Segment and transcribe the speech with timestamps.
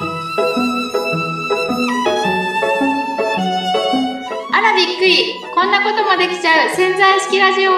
[0.00, 0.04] あ
[4.60, 5.34] らびっくり。
[5.54, 6.74] こんなこともできちゃう。
[6.74, 7.70] 潜在式ラジオ。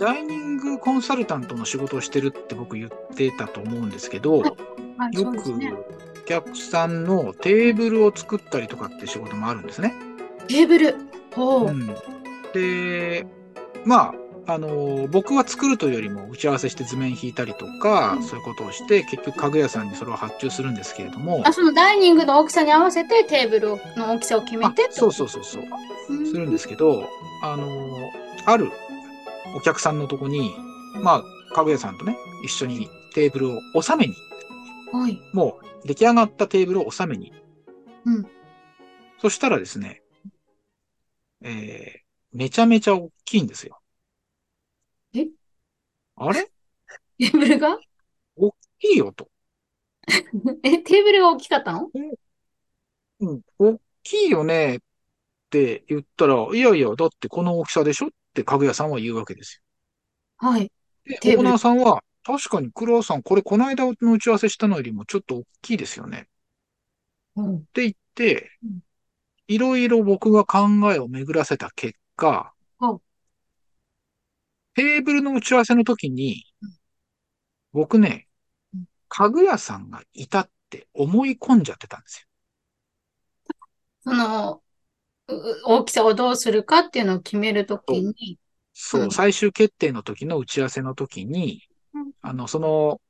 [0.00, 4.56] ダイニングコンサルタントの仕事をしてるって僕言ってたと思うんですけど、は
[5.12, 5.14] い。
[5.14, 5.58] よくお
[6.24, 9.94] 客さんのテーブルを作ったりとかって仕事もあるんですね。
[10.48, 10.94] テーブル。
[10.94, 10.98] ほ
[11.36, 11.86] う、うん、
[12.52, 13.26] で、
[13.84, 14.14] まあ、
[14.46, 18.22] あの僕は作るというよりも打ち合わせして図面引いたりとか、うん。
[18.22, 21.42] そういうことをして結局家具屋さんにそれを発注するんですけれども。
[21.46, 25.62] あそのダイニングの大きさに合わせてテーブルの大きさを決めあてそうそうそうそう。
[26.10, 27.08] うんするんですけど
[27.42, 27.66] あの
[28.46, 28.70] ある
[29.54, 30.52] お客さんのとこに
[31.00, 34.14] まあ家具屋さんとね一緒にテーブルを収めに。
[34.92, 35.18] はい。
[35.32, 37.32] もう出来上がったテーブルを収めに。
[38.04, 38.26] うん。
[39.20, 40.01] そしたらですね、
[41.42, 43.80] えー、めちゃめちゃ大きいんですよ。
[45.14, 45.26] え？
[46.16, 46.44] あれ？
[47.18, 47.78] テーブルが？
[48.36, 49.28] 大きいよと。
[50.62, 51.90] えテーブルが大きかったの？
[53.20, 54.78] うん、大きいよねっ
[55.50, 59.62] て言ったら、いやいや、だってこの大きさでしょって家具屋さんは言うわけです
[60.38, 60.72] はい。
[61.04, 61.18] よ。
[61.20, 66.28] で、オーナーさんは、確かに黒尾さん、これこの間の打ち合わせしたのよりもちょっと大きいですよね。
[67.36, 67.56] うん。
[67.58, 68.80] って言ってうん、
[69.54, 72.98] いろいろ僕が考えを巡らせた結果うん、
[74.74, 76.70] テーブルの打ち合わせの時にうん、
[77.72, 78.28] 僕ね
[78.74, 82.26] うん、家具屋さんがいたって思い込んじゃってたんです
[84.04, 84.62] その
[85.28, 88.14] う大きさをどうするかっていうのを決めるときによ。
[88.72, 89.10] そうう、ん。
[89.10, 91.62] 最終決定の時の打ち合わせの時に
[91.94, 93.00] うん、あの、その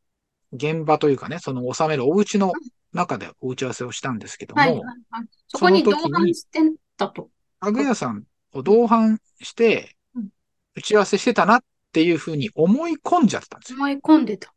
[0.53, 2.53] 現場というかね、その収めるお家の
[2.93, 6.61] 中でお打ち合わせをしたんですけどはいはいも、はいそこに同伴して
[6.97, 7.29] たと。
[7.61, 10.29] 家具屋さんを同伴してうん、
[10.75, 13.79] 打ち合わせしてたなっていうふうに思い込んじゃってたんですよ。
[13.79, 14.53] 思い込んでた。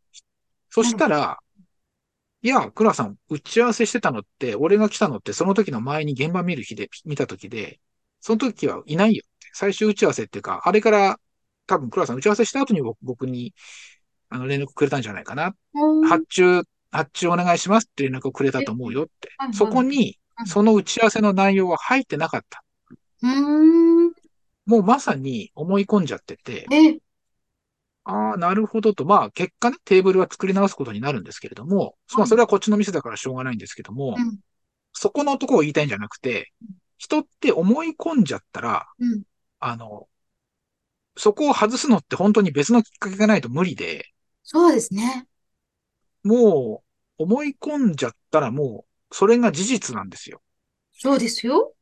[0.69, 1.40] そしたら、
[2.41, 7.79] いや、倉さん、打ち合わせしてたのって、俺が来たのって、その時の前に現場見る日で、見た時で、
[8.22, 9.50] その時はいないよって。
[9.53, 11.19] 最終打ち合わせっていうか、あれから、
[11.66, 13.56] 多分倉さん打ち合わせした後に僕僕に、
[14.29, 15.56] あの、連絡くれたんじゃないかな。
[15.73, 16.62] うん発注、
[16.95, 19.29] 発注お願いしますって連絡をくれたと思うよって。
[19.53, 20.47] そこにう、ん。
[20.47, 22.63] その打ち合わせの内容は入ってなかった。
[23.22, 24.13] うーん。
[24.66, 26.97] もうまさに思い込んじゃってて、え、
[28.03, 29.03] ああ、なるほどと。
[29.05, 34.39] まあ、結果ね、テーブルは作り直すことになるんですけれども、まあ、それはこっちの店だからしょうがないんですけども、うん。
[34.94, 36.51] そこのとこを言いたいんじゃなくて、
[36.97, 39.23] 人って思い込んじゃったら、うん。
[39.59, 40.07] あの、
[41.17, 44.05] そこを外すのって本当に別のきっかけがないと無理で、
[44.44, 45.28] そうですね。
[46.23, 46.84] もう、
[47.18, 50.42] 思い込んじゃったらもう、それが事実なんですよ。
[50.94, 51.74] そうですよ。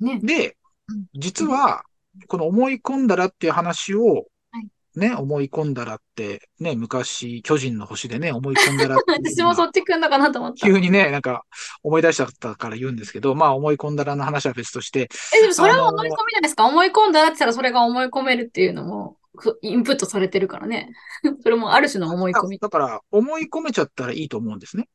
[0.00, 0.20] ね。
[0.22, 0.56] で
[0.88, 1.84] うん、実は、
[2.26, 10.66] この思い込んだらっていう話をはい、ね、思い込んだらって、ね、昔、巨人の星でね、思い込んだらって 私もそっち来んのかなと思った。
[10.66, 11.44] 急にね、なんか
[11.82, 16.64] 思い出しちゃったから言うんですけど、まあ思い込んだらの話は別として、え、でもそれは思い込みじゃないですか。
[16.64, 19.17] 思い込んだらって言ったらそれが思い込めるっていうのも、ふ
[19.62, 20.90] インプットされてるからね。
[21.42, 22.58] それもある種の思い込み。
[22.58, 24.88] だから思い込めちゃったらいいと思うんですね。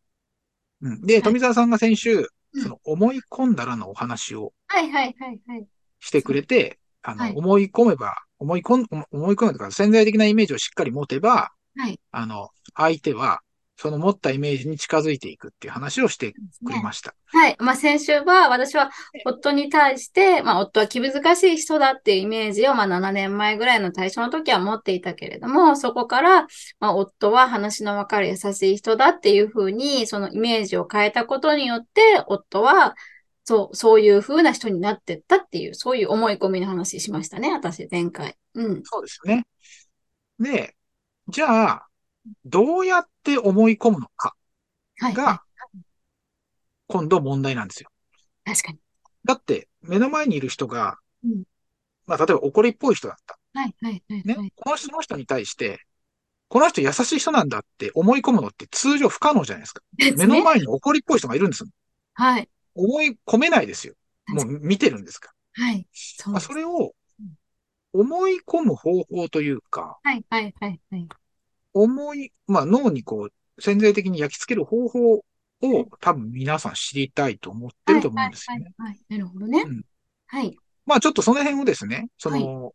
[0.81, 2.27] うん、で、はい富澤さんが先週、うん
[2.61, 5.67] その思い込んだらのお話をはいはいはいはい。
[5.99, 11.99] してくれて、あの、はい思い込めば、思い込ん、思い込めとか潜在的なイメージをしっかり持てば、はい。
[12.11, 13.41] あの、相手は、
[13.75, 17.15] その持ったイメージに近づいていくっていう話をしてくれました。
[17.25, 17.55] はい。
[17.59, 18.91] まあ、先週は、私は
[19.25, 26.47] 夫に対して、まあ、夫は気難しい人だっていうイメージを、まあ、7年前ぐらいの対象の時は持っていたけれども、そこから、
[26.79, 32.95] まあ、夫は話のわかる優しい人だっていうふうに、そのイメージを変えたことによって、夫は、
[33.43, 38.37] そう、そういうふうな人になってったっていう、そういう思い込みの話しましたね、私、前回。
[38.53, 38.81] うん。
[38.83, 39.45] そうですね。
[40.39, 40.75] で、
[41.27, 41.87] じゃあ、
[42.45, 44.35] どうやって思い込むのか
[44.99, 45.13] はい。
[45.13, 45.41] が、
[46.87, 47.89] 今度問題なんですよ。
[48.45, 48.79] 確かに。
[49.25, 51.43] だって、目の前にいる人が、うん
[52.05, 53.39] まあ、例えば怒りっぽい人だった。
[53.53, 54.23] はい、はい、はい。
[54.25, 54.35] ね。
[54.35, 55.79] はいこの人の人に対して、
[56.49, 59.81] この人優しい人なんだって思い込むのって通常不可能じゃないですか。
[59.97, 60.43] です目のね。
[60.43, 61.63] 前に怒りっぽい人がいるんです。
[62.13, 62.49] はい。
[62.75, 63.95] 思い込めないですよ。
[64.27, 65.65] もう見てるんですから。
[65.65, 65.87] はい。
[65.91, 66.93] そうまあ、それを
[67.93, 71.07] 思い込む方法というか、はい、はい、はい、はい。
[71.73, 75.23] 思い、まあ脳にこう潜在的に焼き付ける方法を
[75.99, 78.73] 多分皆さん知りたいと思ってると思うんですよね。
[78.77, 79.05] はい、はい、はい。
[79.09, 79.81] なるほどねうん。
[80.27, 80.57] はい。
[80.85, 82.73] まあちょっとその辺をですね、その、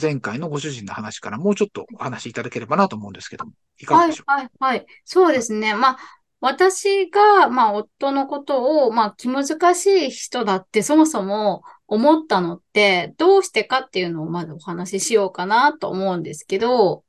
[0.00, 4.86] 前回のご主人の話からもうちょっとお話しいただければなと思うんですけども、いかがはいでしょ、はい、はい。
[5.04, 5.74] そうですね。
[5.74, 5.98] まあ、
[6.40, 17.04] 私が、まあ、夫のことを、まあ、気難しい人だってそもそも思ったのって、どうしてかっていうのをまずお話ししようかなと思うんですけど、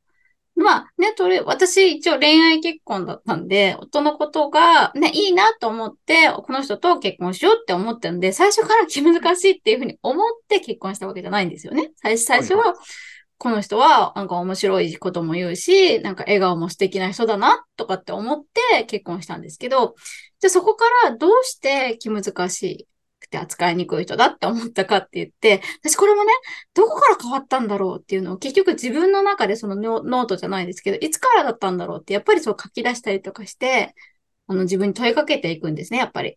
[0.56, 11.92] まあね、とり、私一応恋愛結婚だったんで、夫のことがね、いいなと思って、この人と結婚しようって思ったんで、最初から気難しいっていうふうに思って結婚したわけじゃないんですよね。
[11.96, 12.76] 最初、最初は、
[13.40, 19.96] この人はなんか面白いことも言うし、なんか笑顔も素敵な人だなとかって思って結婚したんですけど、
[20.40, 22.88] じゃあそこからどうして気難し
[23.34, 26.32] くて扱いにくい人だって思ったかって言って、私これもね、
[26.74, 33.96] どこから変わったんだろうっていうのを結局自分の中でそのノートじゃないですけど、いつからだったんだろうってやっぱりそう書き出したりとかして、
[34.48, 36.36] あの自分に問いかけていくんですね、やっぱり。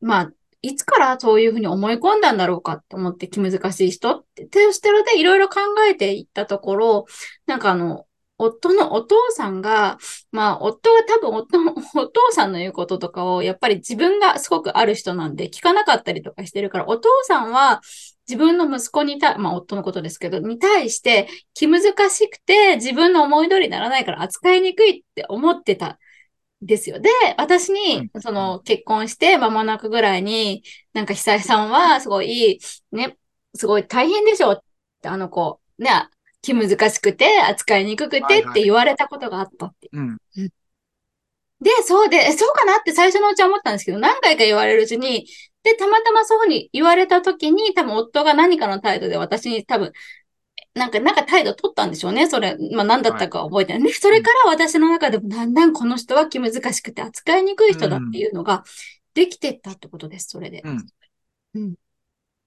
[0.00, 0.30] まあ、
[0.62, 4.46] いつからそういうふうに思い込んだんだろうかって思って気難しい人って。
[4.46, 5.60] で、それでいろいろ考
[5.90, 7.06] えていったところ、
[7.46, 8.06] なんかあの、
[8.40, 9.98] 夫のお父さんが、
[10.32, 17.80] まあ、夫が多分夫の、 お父さんの言うこととかを、やっぱり自分がすごくある人なんで聞かなかったりとかしてるから、お父さんは
[18.28, 25.98] 自分の息子にた、まあ、夫のことですけど、に対して気難しくて自分の思い通りにならないから扱いにくいって思ってた
[26.62, 27.00] ですよ。
[27.00, 32.60] で、私に、その、結婚して間もなくぐらいに、なんか久井さんは、すごい、
[32.92, 33.16] ね、
[33.54, 34.62] すごい大変でしょっ
[35.00, 35.90] て、あの子、ね、
[36.42, 39.88] 気難しくて、扱いにくくてって言われたことがあったって。
[39.92, 40.52] はいはいうん、
[41.60, 45.26] で、そうで、そうかなって最初のうちは思ったんですけど、何回か言われるうちに、
[45.62, 49.92] で、たまたまそういうふうに言われた時に、多分夫が何かの態度で私に多分
[50.74, 52.28] なんか、なんか態度取ったんでしょうね。
[52.28, 53.82] それ、まあ何だったか覚えてない。
[53.82, 53.92] ね。
[53.92, 58.62] それから私の中でもだんだんこの人は気難しくて扱いにくい人だっていうのが
[59.14, 60.62] できてったってことです、それで。
[60.64, 60.86] うん。
[61.54, 61.74] うん。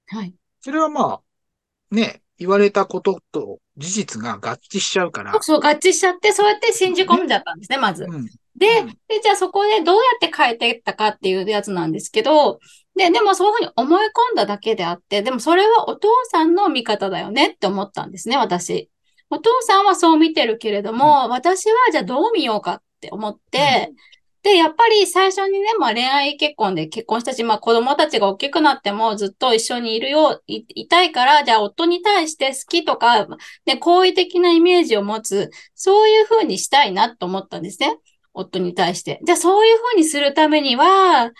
[0.07, 0.33] はい。
[0.61, 5.35] それはまあ、ね、言われたことと事実が合致しちゃうから。
[5.41, 8.03] そう、合致しちゃって、そうやって信じ込んじゃったんですね、まず。
[8.03, 8.25] うん、
[8.55, 12.59] で、で、じゃあそこでどうやって変えていったかっていうやつなんですけど、
[12.95, 18.89] で、でもそういうふうに思い込んだだけであって、でもそれはお父さんの見方だよねって思ったんですね、私。
[19.29, 23.95] お父さんはそう見てるけれども、うん、私はじゃあどう見ようかって思って、うん、
[24.43, 33.25] で、やっぱり最初にね、まあ恋愛結婚で結婚したし、まあ子供たちが大きくなってもずっと一緒にいるよう、いいたいから、じゃあ夫に対して好きとか、
[33.65, 37.97] ね、好意的なイメージを持つ、そういうふうにしたいなと思ったんですね。
[38.33, 39.21] 夫に対して。
[39.23, 41.31] じゃあそういうふうにするためには、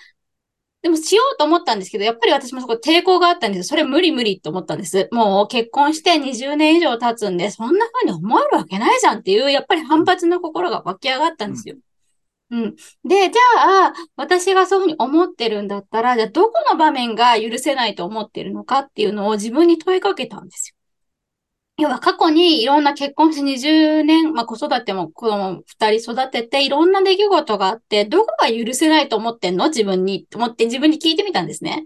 [0.82, 3.64] でもしようと思ったんですけど、やっぱり私もそこ抵抗があったんですよ。
[3.64, 5.10] それ無理無理と思ったんです。
[5.12, 11.76] もう結婚して20年以上経つんで、そんな風に思えるわけないじゃんっていう、やっぱり反発の心が湧き上がったんですよ。
[11.76, 11.82] うん。
[12.52, 20.76] うんで、じゃあ、私がそういうふうに思ってるんだったら、じゃあどこの場面が許せないと思ってるのかっていうのを自分に問いかけたんですよ。
[21.80, 29.70] 要は過去にいろんな結婚して20年、まあ子育ても子供2人育てていろんな出来事があって、どこが許せないと思ってんの？
[29.70, 30.28] 自分に。
[30.28, 31.84] と思って自分に聞いてみたんですね。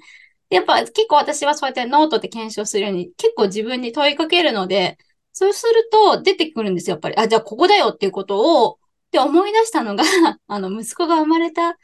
[0.49, 4.97] やっぱ結構私はそうやってノートで検証するように結構自分に問いかけるので、
[5.31, 7.15] そうすると出てくるんですよ、やっぱり。
[7.15, 8.79] あ、じゃあここだよっていうことを、
[9.11, 10.03] で思い出したのが
[10.47, 11.77] あの、息子が生まれた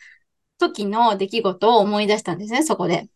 [0.57, 3.09] 時の出来事を思い出したんですね、そこで。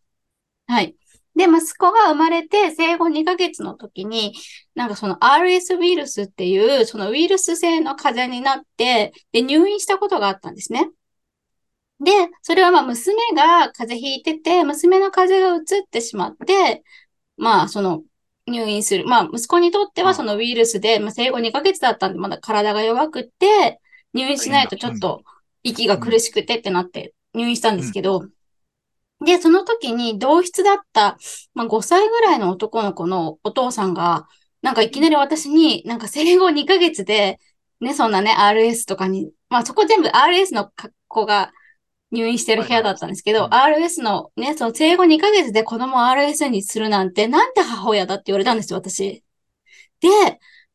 [0.68, 0.96] はい。
[1.36, 4.34] で、息子が生まれて生後2ヶ月の時に、
[4.76, 10.90] なんかその RS ウイルスっていう、そのウイルス性の風邪になって、で、入院したことがあったんですね。
[12.00, 12.12] で、
[12.42, 16.84] それはまあ娘が風邪ひいてて、娘の風邪が移ってしまって、
[17.38, 18.04] まあその
[18.48, 19.06] 入院する。
[19.06, 23.80] まあ息子にとってはそのウイルスで、まあ生後2ヶ月だったんで、まだ体が弱くって、
[24.14, 25.24] 入院しないとちょっと
[25.64, 28.24] 息が苦しくてってなって入院したんですけど、
[29.26, 31.18] で、その時に同室だった、
[31.54, 34.28] まあ、5歳ぐらいの男の子のお父さんが、
[34.62, 37.40] なんかいきなり私に、なんか生後2ヶ月で、
[37.80, 40.72] ね、そんなね、RS とかに、まあそこ全部 RS の
[41.08, 41.52] 子が
[42.12, 49.24] 入院してる部屋だったんですけど、RS のね、その生後2ヶ月で子供を RS にするなんて、なんて母親だって言われたんですよ、私。
[50.02, 50.10] で、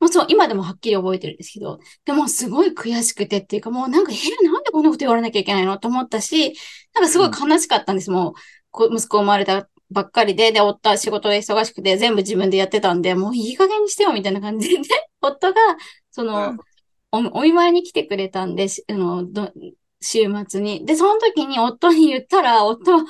[0.02, 6.54] もうそう、今でもはっきり覚えてるんですけど、でもすごい悔しくてっていうか、もうなんか、え、なんでこんなこと言われなきゃいけないのと思ったし、
[6.92, 8.11] なんかすごい悲しかったんです。
[8.11, 8.35] も
[8.76, 14.85] う、息子生まれたばっかりで、で、夫は仕事で忙しくて全部自分でやってたんで、もういい加減にしてよみたいな感じで、ね、
[15.23, 15.61] 夫が、
[16.11, 16.56] その、
[17.12, 19.25] お、お見舞いに来てくれたんで、あの、
[20.00, 20.85] 週末に。
[20.85, 23.09] で、その時に夫に言ったら、夫は、ふーんっ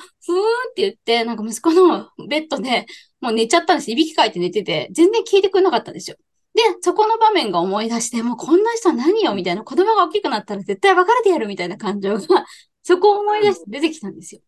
[0.75, 2.85] て言って、なんか息子のベッドで
[3.19, 3.91] もう寝ちゃったんです。
[3.91, 6.17] いびきかいて寝てて、全然聞いてくれなかったんですよ。
[6.53, 12.45] で、そこの場面が思い出して、もうこんな人は何よみたいな、子供が大きくなったら絶対別れてやるみたいな感情が、
[12.83, 14.41] そこを思い出して出てきたんですよ。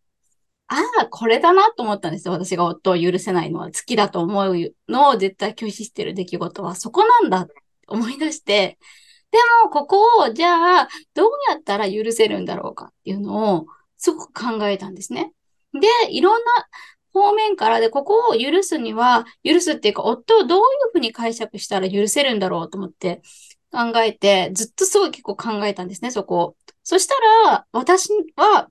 [0.68, 2.34] ああ、これだなと思ったんですよ。
[2.34, 7.54] 私が夫を許せないのは、好きだと思うのを絶対拒否してる出来事は、そこなんだって
[7.88, 8.78] 思い出して、
[9.32, 15.34] でも、ここを、じゃあ、どうやったら許せるんだろうかっていうのを、すごく考えたんですね。
[15.74, 16.52] で、いろんな
[17.16, 23.22] 方面からで、ここを許すには、許すっていうか、夫をどういうふうに解釈したら許せるんだろうと思って
[23.72, 26.58] 考えて、ずっとすごい結構考えたんですね、そこを。
[26.84, 27.16] そした
[27.50, 28.70] ら、私は、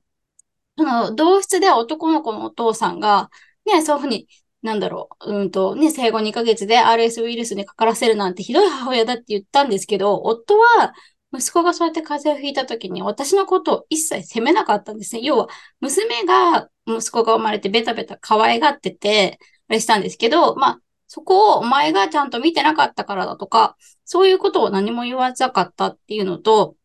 [0.77, 3.31] その、同室で男の子のお父さんが、
[3.65, 4.29] ね、そういうふうに、
[4.63, 10.95] なんだろう、うんと、ね、生後2ヶ月で RS ウイルスにかからせるなんてひどい母親だって言ったんですけど、夫は、
[11.35, 15.23] 息子がそうやって風邪をひいた時に私のことを一切責めなかったんですね。
[15.23, 15.49] 要は、
[15.81, 19.39] 娘が、息子が生まれてベタベタ可愛がってて、
[19.69, 26.77] あれしたんですけど、まあ、そこをお前がちゃんと見てなかったからだとか、そういうことを何も言わなかったっていうのと、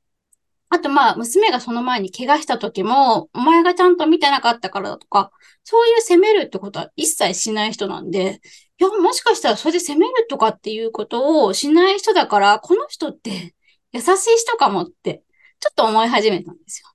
[0.69, 5.31] あとまあ、娘がその前に怪我した時も、お前がちゃんと見てなかったからだとか、
[5.63, 8.39] そういう責めるってことは一切しない人なんで、
[8.79, 13.55] いや、もしかしたらそれで責めるとかっていうことをしない人だから、この人って
[13.91, 15.23] 優しい人かもって、
[15.59, 16.89] ちょっと思い始めたんですよ。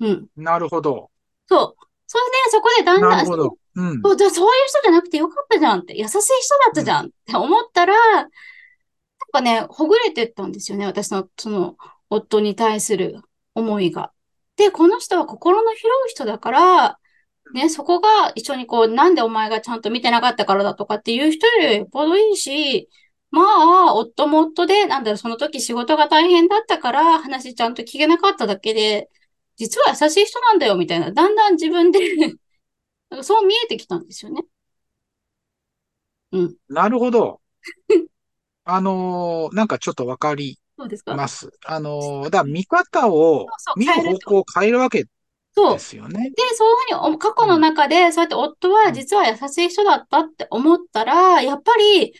[0.00, 0.26] うん。
[0.36, 1.10] なるほど。
[1.48, 1.84] そう。
[2.06, 3.56] それで、そこでだんだん、なるほど。
[3.76, 4.02] うん。
[4.02, 8.28] そうそういう人じゃなくてよかったじゃんって、優しい人だったじゃんって思ったら、なん
[9.32, 10.86] かね、ほぐれてったんですよね。
[10.86, 11.76] 私の、その、
[12.10, 13.20] 夫に対する
[13.54, 14.12] 思いが。
[14.56, 16.98] で、この人は心の広い人だから、
[17.52, 22.88] ね、そこが一緒にこう、なんでお前がちゃんと見てなかったからだとかっていう人よりよっぽどいいし、
[23.34, 23.42] ま
[23.90, 29.10] あ、夫も夫で、なんだろう、その時仕事が大変だったから話ちゃんと聞けなかっただけで、
[29.56, 31.98] 実は優しい人なんだよ、みたいな、だんだん自分で
[33.22, 34.42] そう見えてきたんですよね。
[36.32, 36.56] うん。
[36.68, 37.40] なるほど。
[38.64, 41.14] あのー、なんかちょっとわかりそうですか？
[41.14, 41.50] ます。
[41.66, 45.08] あの、だ見方を、見る方向を変えるわけで
[45.78, 46.30] すよね。
[46.30, 52.14] で、そういうふうに、過去の中で、そうやって夫は実は優しい人だったって思ったら、やっぱり、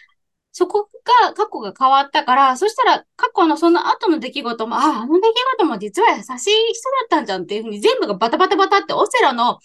[0.57, 0.89] そこ
[1.25, 6.39] が、過去が変わったから、そしたら過去のその後の出来事も、ああ、あの出来事も実は優しい人だ
[7.07, 9.59] ったんじゃんっていうふうに全部がバタバタバタってオセロの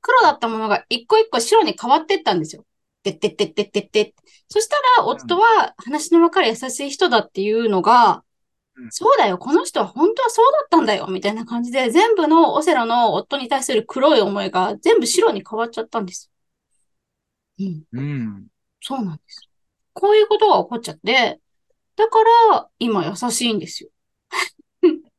[0.00, 2.66] 黒だったものが一個一個白に変わってったんですよ。
[3.04, 4.14] てってってってってって。
[4.48, 8.24] そしたら、夫は話の分かる優しい人だっていうのが、
[8.74, 16.32] うん、そうだよ、この人は本当はそうだったんだよ、みたいな感じで、全部のオセロの夫に対する黒い思いが全部白に変わっちゃったんです。
[17.60, 17.84] うん。
[17.92, 18.46] うん。
[18.80, 19.48] そうなんです。
[19.96, 21.40] こういうことが起こっちゃって、
[21.96, 22.18] だか
[22.52, 23.90] ら、今優しいんですよ。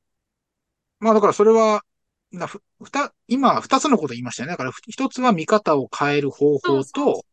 [1.00, 1.84] まあだからそれは、
[2.32, 4.54] なふ、ふた、今二つのこと言いましたよね。
[4.54, 7.26] だから一つは見方を変える方法と、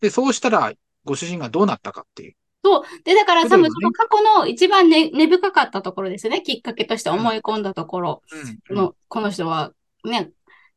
[0.00, 0.72] で、そうしたら、
[1.04, 2.36] ご主人がどうなったかっていう。
[2.64, 2.82] そう。
[3.02, 6.42] で、だから多分その過去の一番根、根深かったところですよね。
[6.42, 8.22] きっかけとして思い込んだところ
[8.70, 9.72] の、この人は
[10.04, 10.30] ね、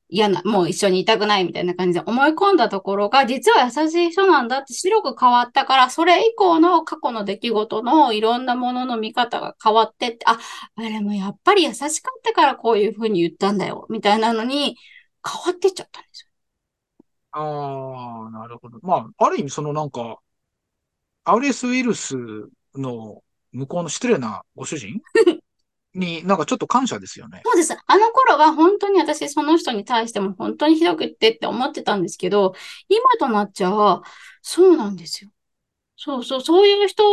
[0.07, 10.39] 嫌な、もう一緒にいたくないみたいな感じで思い込んだところが、実は優しい人なんだって白く変わったから、それ以降の過去の出来事のいろんなものの見方が変わってって、あ、
[10.75, 14.77] あれもやっぱり優しかったからこういうふうに言ったんだよ、みたいなのに
[15.27, 16.29] 変わってっちゃったんですよ。
[17.31, 18.79] ああ、なるほど。
[18.81, 20.19] まあ、ある意味、そのなんか、
[21.24, 22.15] アウレスウイルス
[22.75, 25.01] の向こうの失礼なご主人？
[25.95, 27.41] になんかちょっと感謝ですよね。
[27.43, 27.73] そうです。
[27.73, 32.53] あの頃は本当に私その人に対しても本当にひどくってって思ってたんですけど、
[32.89, 34.01] 今となっちゃ、
[34.41, 35.31] そうなんですよ。
[35.97, 37.03] そうそう、そういう人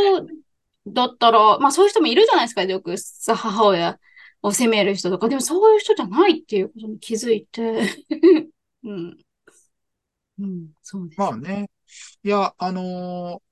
[0.87, 2.97] だったら、まあそういう人もいるじゃないですか、よく
[3.35, 3.99] 母親
[4.43, 5.29] を責める人とか。
[5.29, 7.83] でもそういう人じゃないっていうことに気づいて。
[8.85, 9.19] うん。
[10.39, 11.21] うん、そうです。
[11.21, 11.71] まあね。
[12.25, 13.43] いや、あのー、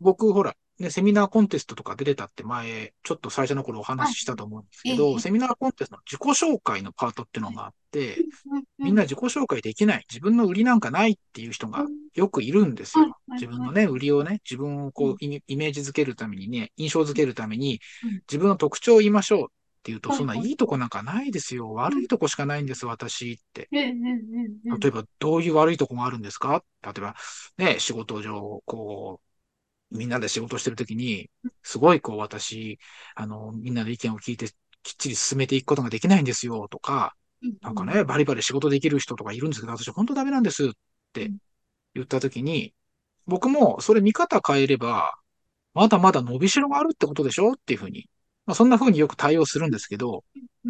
[0.00, 8.16] 僕、ほら、ね、セミナーコンテストとか出れたって前、ちょっと最初の頃お話ししたと思うんですけど、セミナーコンテストの自己紹介のパートっていうのがあって、
[8.78, 11.84] みんな自己紹介できない、自分の売りなんかないっていう人が
[12.14, 13.14] よくいるんですよ。
[13.34, 17.80] 自分のね、売りをね、自分をこうイメージづけるためにね、印象づけるために、
[18.28, 19.46] 自分の特徴を言いましょうっ
[19.82, 21.72] ていうと、そんないいとこなんかないですよ。
[21.72, 23.68] 悪いとこしかないんです、私って。
[24.80, 26.64] 例えば、どういう悪いとこがあるんですか？
[26.82, 27.14] 例えば、
[27.58, 29.29] ね、仕事上、こう、
[29.90, 31.30] みんなで仕事してるときに、
[31.62, 32.78] すごいこう私、
[33.14, 34.48] あの、みんなの意見を聞いて、
[34.82, 37.14] きっちり進めていくことができないんですよ、とか、
[37.60, 40.70] なんかね、バリバリ仕事できる人とかいるんですけど、私本当ダメなんですっ
[41.12, 41.32] て
[41.94, 42.74] 言ったときに、
[43.26, 45.12] 僕もそれ見方変えれば、
[45.74, 48.08] まだまだ伸びしろがあるってことでしょっていうふうに
[48.50, 50.24] まあ、そんな風によく対応するんですけど、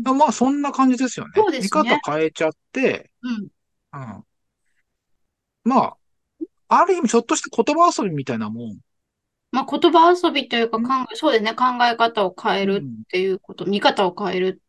[0.05, 1.43] まあそんな感じですよね。
[1.51, 1.61] ね。
[1.61, 3.35] 見方変えちゃって、うん。
[3.35, 4.25] うん。
[5.65, 5.97] まあ、
[6.69, 8.79] ある意味ちょっとした言葉遊びみたいなもん。
[9.53, 11.55] まあ言葉遊びというか考え、そうですね。
[11.55, 14.61] 考え方を変えるっていうこと、うん、見方を変える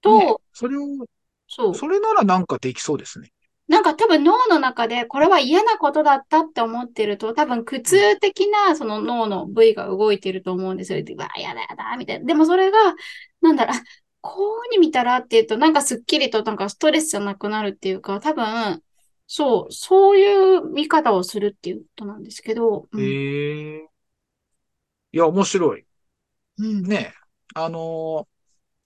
[0.00, 0.86] と、ね、それを、
[1.48, 1.74] そう。
[1.74, 3.32] それならなんかできそうですね。
[3.68, 11.02] なんか多分脳の中でこれは嫌なことだったって思ってると、多分苦痛的なその脳の部位が動いてると思うんですよ。
[11.04, 12.26] で、わあ、やだやだ、みたいな。
[12.26, 12.78] でもそれが、
[13.40, 13.80] なんだろう、あ
[14.22, 18.82] こうに見たらっていうと、なんかスッキリとなんかストレスじゃなくなるっていうか、多分、
[19.28, 22.88] そう、そういう見方をするっていうことなんですけど。
[22.90, 23.89] うん、へえ。
[25.12, 25.84] いや、面白い。
[26.58, 26.82] うん。
[26.82, 27.14] ね
[27.54, 28.30] あのー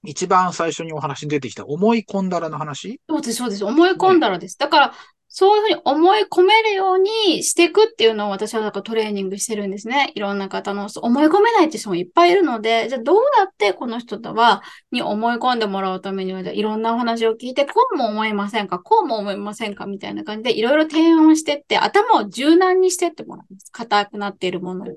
[0.06, 3.00] 一番最初にお話に出てきた思い込んだらの話？
[3.08, 3.64] そうです、そうです。
[3.64, 4.58] 思い込んだらです。
[4.58, 4.94] だから、
[5.28, 10.12] そういうふうに思い込めるようにしていくっていうのを私はなんかトレーニングしてるんですね。
[10.14, 14.62] いろんな方の思い込めないって人もいっぱいいるので、じゃあどうやってこの人とは、
[14.92, 18.78] に思い込んでもらうためには、いろんなお話を聞いて、こうも思いませんか？
[18.78, 19.86] こうも思いませんか？
[19.86, 23.72] みたいな感じでいろいろ提案してって、頭を柔軟にしてってもらうんです。
[23.72, 24.96] 硬くなっているものを。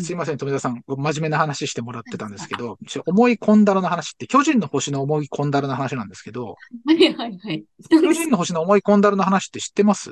[0.00, 0.82] すいません、富田さん。
[0.86, 7.64] 真面目な話してもらってたんですけど、思い込んだらの話って、巨人の星の思い込んだらの話なんですけど、はいはいはい。
[7.90, 10.10] 巨人の星の思い込んだらの話って知ってます？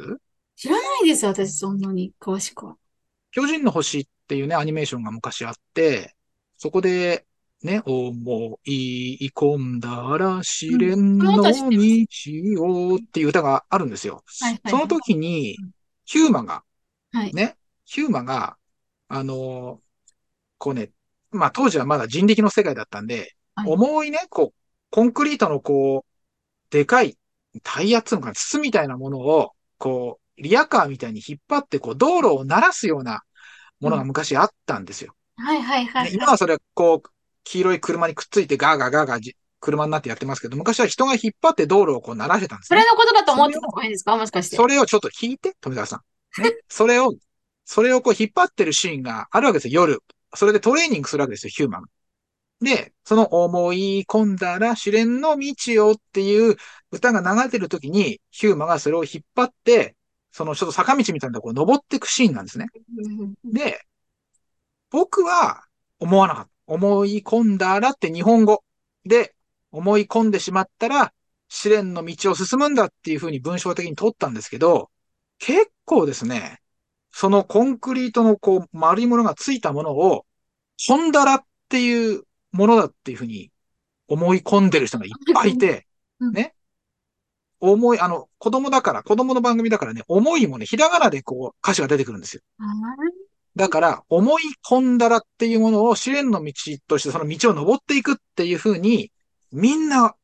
[0.57, 2.77] 知らないです、私、そんなに詳しくは。
[3.31, 6.15] 巨人の星っていうね、アニメーションが昔あって、
[6.57, 7.27] そこで、
[7.63, 11.45] ね、思い込んだら試練の道
[12.65, 14.23] をっていう歌があるんですよ。
[14.41, 15.57] はいはいはい、その時に、
[16.05, 16.65] ヒューマが、
[17.13, 18.57] はい、ね、ヒューマが、
[19.11, 19.81] あの、
[20.59, 20.91] こうね、
[21.33, 24.55] まあ当時はまだ人力の世界だったんで、はい、重いね、こう、
[24.91, 27.19] コンクリートのこう、でかい
[27.65, 33.23] タイヤっつうのかな、筒みたいなものを、こう、リアカーみたいに引っ張って、こう、道路を鳴らすような
[33.81, 35.15] ものが昔あったんですよ。
[35.39, 37.11] うん、はいはいはい、はい、今はそれ、こう、
[37.43, 42.81] 黄色い車にくっついてガーガーガーガー車になってやってますけど、昔は人が引っ張って道路をこう鳴らしてたんですね。
[42.81, 44.57] それのことだと思ってた方がいいですかもしかして。
[44.57, 46.03] それをちょっと聞いて、富澤さ
[46.39, 46.43] ん。
[46.43, 46.53] ね。
[46.69, 47.13] それを
[47.73, 50.03] それをこう引っ張ってるシーンがあるわけですよ、夜。
[50.35, 51.85] それでトレーニングするわけですよ、ヒューマン。
[52.61, 56.57] で、その思い込んだら試練の道をっていう
[56.91, 59.95] 歌が流れてる時に、ヒューマがそれを引っ張って、
[60.33, 62.67] そのちょっと坂道みたいなところ登っていくシーンなんですね。
[63.45, 63.81] で、
[64.91, 65.63] 僕は
[66.01, 66.51] 思わなかった。
[66.67, 68.65] 思い込んだらって日本語
[69.05, 69.37] で
[69.71, 71.13] 思い込んでしまったら
[71.49, 74.91] 試練の道を進むんだっていうふうに文章的に取ったんですけど、
[75.39, 76.59] 結構ですね、
[77.13, 80.25] そのコンクリートのこう丸いものがついたものを、
[80.87, 83.51] 本だらっていうものだっていうふうに
[84.09, 85.87] 思い込んでる人がいっぱいいて、
[86.33, 86.55] ね。
[87.61, 92.43] 思い、あの、子供だから、子供の番組だからね、思いもね、ひらがなでこう歌詞が出てくるんですよ。
[93.57, 96.53] だから、思い込んだらっていうものを試練の道
[96.87, 99.13] としてその道を登っていくっていうふうに、
[99.53, 100.15] みんな、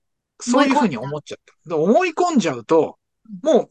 [0.41, 1.77] そういうふうに思っちゃった。
[1.77, 2.99] 思い込んじゃうと、
[3.43, 3.71] もう、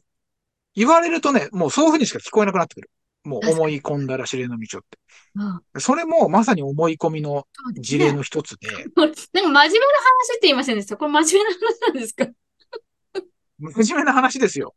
[0.75, 2.89] 言われるとね、もうそういうふうにしか聞こえなくなってくる。
[3.25, 4.97] もう思い込んだら知れの道をって。
[5.35, 5.43] う
[5.77, 7.47] ん、それもまさに思い込みの
[7.79, 8.67] 事例の一つで。
[8.69, 9.71] ね、なんか真面目な話っ
[10.35, 12.27] て言いませんでしたこれ真面目な話なんですか？
[13.57, 14.75] 真面目な話ですよ。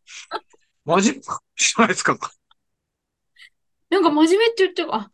[0.84, 2.16] 真面目じゃないですか。
[3.90, 5.10] なんか真面目って言ってあ、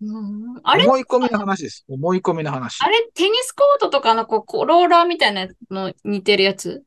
[0.00, 0.84] うん、あれ？
[0.84, 1.84] 思い込みの話です。
[1.88, 2.82] 思い込みの話。
[2.82, 6.82] あれ、テニスコートとかのこう、ローラーみたいなの似てるやつ？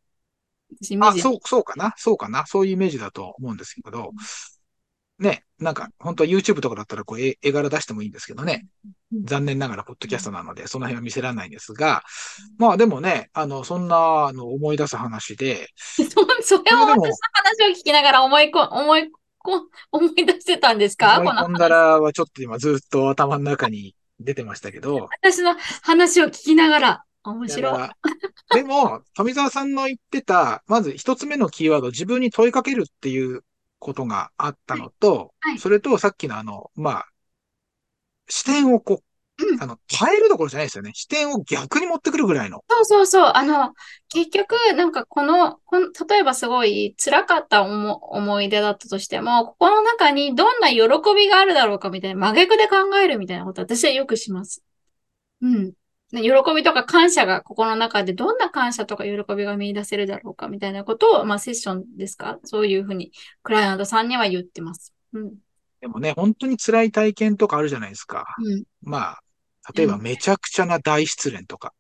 [1.00, 1.94] あ、そう、そうかな。
[1.96, 2.46] そうかな。
[2.48, 4.12] そういうイメージだと思うんですけど、
[5.20, 8.68] ね、なんか、本当は YouTube とかだったらこう絵絵柄出してもいいんですけどね。
[9.24, 12.04] 残念ながら、ポッドキャストなので、その辺は見せられないんですが、
[12.58, 15.70] まあでもね、あの、そんなの思い出す話で。
[15.78, 16.04] そ
[16.42, 21.20] それを私の話を聞きながら思いこ、思いこ、思い出してたんですか？
[21.22, 25.08] 思い込んだらはちょっと今ずっと頭の中に出てましたけど。
[25.24, 27.90] 私の話を聞きながら、面白い。
[28.54, 33.44] でも、富澤さんの言ってた、まず一つ目のキーワード、自分に問いかけるっていう
[33.86, 37.08] ことがあったのと、はいはい、それとさっきのあの、まあ、
[38.28, 39.04] 視点をこ
[39.38, 40.92] う、うん、あの、変えるどころじゃないですよね。
[40.96, 42.64] 視点を逆に持ってくるぐらいの。
[42.68, 43.32] そうそうそう。
[43.36, 43.74] あの、
[44.10, 50.80] 結局、なんかこの、この例えばすごい辛かった思い出だったとしても、ここの中にどんな喜
[51.16, 54.64] びがあるだろうかみたいな、真逆で考えるみたいなこと私はよくします。
[55.42, 55.74] うん。
[56.12, 56.22] 喜
[56.56, 62.40] びとか感謝がここの中でどんな感謝とか喜びが見出せるだろうかみたいなことを、まあセッションですか？
[62.44, 63.12] そういうふうに
[63.44, 64.94] クライアントさんには言ってます。
[65.14, 65.34] うん。
[65.82, 68.26] でもね、本当に辛い体験とかあるじゃないですか。
[68.40, 68.64] うん。
[68.82, 69.20] まあ、
[69.76, 71.74] 例えばめちゃくちゃな大失恋とか。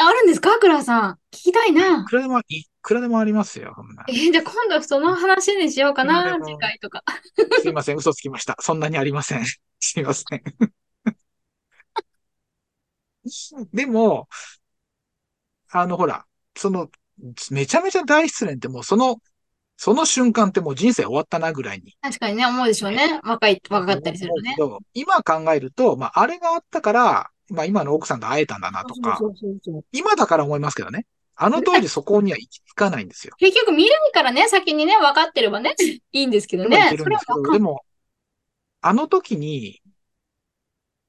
[0.00, 0.58] うん、あるんですか？
[0.58, 1.12] クラさん。
[1.32, 2.02] 聞きたいな。
[2.02, 3.74] いくらでも、いくらでもありますよ。
[4.08, 7.02] えー、じゃあ今度その話にしようかな、次回とか。
[7.60, 8.56] すいません、嘘つきました。
[8.60, 9.44] そんなにありません。
[9.80, 10.42] すいません。
[13.72, 14.28] でも、
[15.70, 16.90] あの、ほら、その、
[17.50, 19.16] めちゃめちゃ大失恋ってもうその、
[19.76, 21.96] その瞬間ってもう人生終わったなぐらいに。
[22.00, 23.20] 確かにね、思うでしょうね。
[23.22, 24.56] 若い、若かったりするとね。
[24.92, 29.20] 今考えると、まあ、あれがあったから、まあ、今の奥さんと会えたんだなとか、
[29.92, 31.06] 今だから思いますけどね。
[31.40, 33.34] あの当時そこには行き着かないんですよ。
[33.38, 35.74] 結局未来からね、先にね、分かってればね、
[36.10, 36.90] いいんですけどね。
[36.90, 37.84] ですけど、でも、
[38.80, 39.80] あの時に、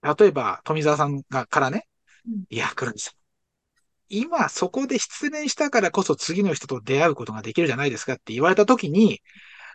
[0.04, 1.88] 例えば富澤さんがからね
[2.28, 3.14] うん、いや、黒木さん、
[4.10, 9.22] 今そこで失恋したからこそ次の人と出会うことができるじゃないですかって言われた時に、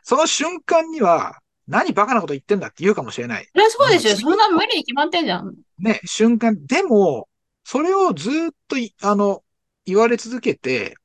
[0.03, 3.47] その瞬間には、何バカなこと言ってんだって言うかもしれない。
[3.55, 4.11] そりゃそうでしょ。
[4.11, 5.55] うんそんな無理に決まってんじゃん。
[5.79, 6.67] ね、瞬間。
[6.67, 7.29] でも、
[7.65, 9.43] それをずっとい、あの、
[9.87, 10.97] 言われ続けて、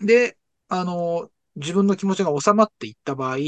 [0.00, 0.36] で、
[0.68, 3.38] あの、自分の気持ちが収まっていった場合、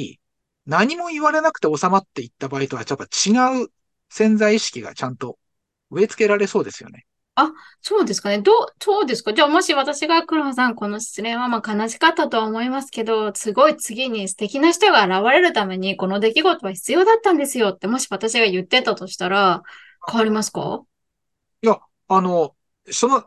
[0.66, 3.68] 何も言われなくて収まっていった場合とは、やっぱ違う
[4.08, 5.38] 潜在意識がちゃんと
[5.90, 7.06] 植え付けられそうですよね。
[7.80, 8.40] そうですかね。
[8.40, 9.32] どう、そうですか。
[9.32, 19.62] じゃあもし私が黒羽さん、この失恋はまあ悲しかったとは思いますけど、すごい次に素敵な人が現れるために、この出来事は必要だったんですよって、もし私が言ってたとしたら、
[20.10, 20.82] 変わりますか？
[21.62, 22.56] いや、あの、
[22.90, 23.24] その、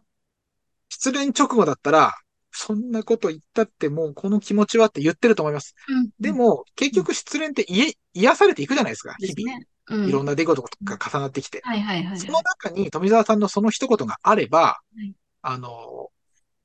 [0.89, 2.13] 失恋直後だったら、
[2.51, 5.73] そんなこと言ったってもうこの気持ちはって言ってると思います。
[5.87, 6.09] うん。
[6.19, 9.57] でも、結局失恋って癒癒されていくじゃないですか、日々。
[9.57, 9.65] ね。
[9.87, 10.09] うん。
[10.09, 11.61] いろんな出来事が重なってきて。
[11.63, 12.19] はいはいはいはい。
[12.19, 16.11] その中に富澤さんのその一言があれば、いあの、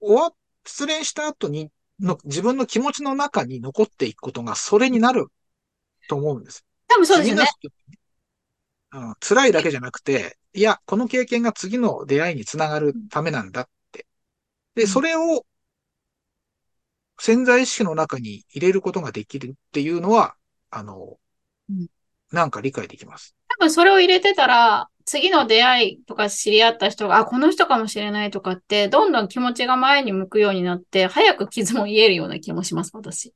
[0.01, 0.33] 終わ、
[0.65, 5.27] 失恋した後にの、自分の気持ちの中に残っていくことがそれになる
[6.09, 6.65] と思うんです。
[6.89, 7.47] 多分そうですよね。
[9.21, 14.07] 辛いだけじゃなくて、いや、この経験が次の出会いにつながるためなんだって。
[14.75, 15.45] で、うんそれを
[17.19, 20.37] 潜在意識の中に入れることができるっていうのは、
[20.71, 21.19] あの、
[21.71, 21.87] うん
[22.33, 23.35] なんか理解できます？
[23.49, 33.33] 多分それを入れてたら、次の出会いとか知り合った人が、あ、この人かもしれないとかって、どんどん気持ちが前に向くようになって、早く傷も癒えるような気もします、私。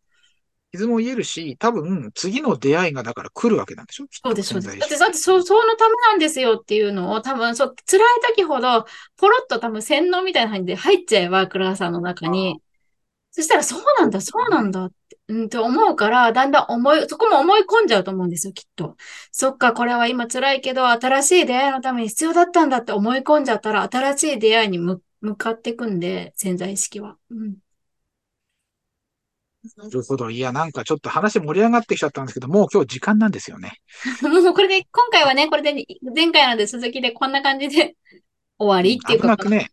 [0.73, 4.07] 傷も癒えるし、多分次の出会いがだから来るわけなんでしょ？
[4.11, 4.79] そうです、そうです。
[4.79, 8.03] だって、だってそ、そのためなんですよっていうのを、多分、そう、辛い
[8.37, 8.85] 時ほど、
[9.17, 12.61] ポロッと多分洗脳みたいな感じで入っちゃえば、クラさんの中に。
[13.31, 14.95] そしたら、そうなんだ、そうなんだって、
[15.31, 18.97] うん、って思うから、だんだん思い、そこも思い込んじゃうと思うんですよ、きっと。
[19.31, 27.17] そっか、これは今辛いけど、新しい出会いのために必要だったんだって思い込んじゃったら、新しい出会いに向向かっていくんで、潜在意識は。
[27.31, 27.57] うん。
[29.77, 30.31] なるほど。
[30.31, 33.75] いや、なんかちょっと話盛り上がってきちゃったんですけど、もう今日時間なんですよね。
[34.23, 37.95] もうこれで、今回はね、これで、前回ので続きでこんな感じで
[38.59, 39.71] 終わりっていう危か、なくね、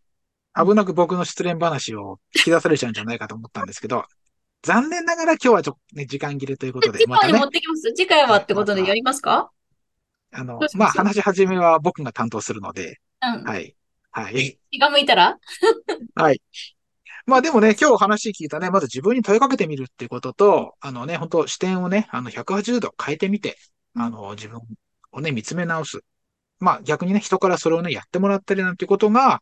[0.54, 4.04] 危なく僕の失恋話を引き出されちゃうんじゃないかと思ったんですけど、
[4.64, 7.94] 残念ながら今日はちょっとね、時間切れということで、次回に持ってきます？
[7.96, 9.52] 次回はってことでやりますか？
[10.34, 13.44] あのまあ話し始めは僕が担当するので、うん。
[13.44, 13.76] はい。
[14.12, 14.60] はい。
[14.72, 15.38] 気が向いたら？
[16.16, 16.42] はい。
[17.26, 23.58] まあでもね、今日話聞いたね、まず自分に問いかけてみるっていうことと、あのね、本当視点をね、あの180度変えてみて、
[23.96, 24.60] うんあの自分
[25.12, 26.02] をね、見つめ直す。
[26.60, 29.42] まあ逆にね、人からそれをね、やってもらったりなんていうことが、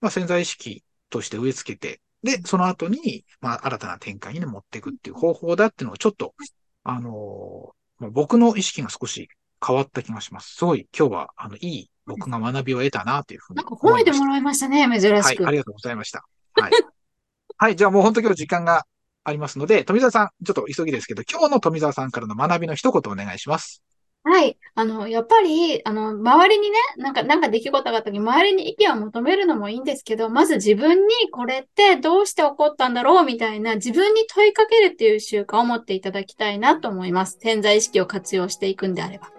[0.00, 6.34] まあ潜在意識として植え付けて、で、その後に、まあ新たな展開にね、持っていくっていう方法だっていうのをちょっと、
[6.82, 9.28] あのーまあ僕の意識が少し
[9.64, 10.56] 変わった気がします。
[10.56, 14.26] すごい今日は、あの、いい僕が学びを得たなというふうになんか褒めても。
[14.26, 15.46] らいましたね、珍はい、しく。
[15.46, 16.24] ありがとうございました。
[16.54, 16.72] はい。
[17.56, 18.84] はい、じゃあもう本当今日時間が
[19.22, 23.82] ありますので、富澤さん、ちょっと急ぎですけど、今日の富澤さんからの学びの一言お願いします。
[24.26, 24.56] はい。
[24.74, 37.38] あの、やっぱり、あの、周りにね、なんか、なんか出来事があった時、周りに意見を求めるのもいいんですけど、まず自分にこれってどうして起こったんだろうみたいな、自分に問いかけるっていう習慣を持っていただきたいなと思います。
[37.38, 39.30] 潜在意識を活用していくんであれば。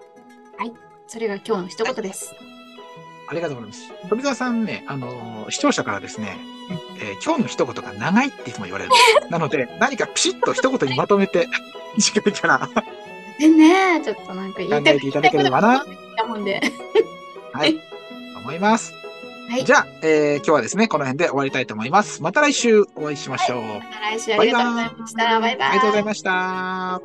[0.56, 0.72] はい。
[1.08, 2.34] それが今日の一言です。
[3.28, 3.92] ありがとうございます。
[4.08, 6.38] 富澤さんね、あのー視聴者からですね、
[7.00, 8.90] えー今日の一言が長いっていつも言われる。
[9.30, 11.48] なので、何かピシッと一言にまとめて、
[11.98, 12.68] 次回から、
[13.38, 15.84] でね、ちょっとなんか言いた考えていただければな？
[17.52, 17.80] はい、と
[18.40, 18.92] 思います。
[19.48, 19.64] はい。
[19.64, 22.22] じゃあ、えー今日はですね、この辺で終わりたいと思います。
[22.22, 23.62] また来週お会いしましょう。
[23.62, 25.40] また来週ありがとうございました。
[25.40, 25.68] バイバイ。
[25.68, 27.00] ありがとうございました。